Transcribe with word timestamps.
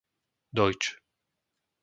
Dojč 0.55 0.81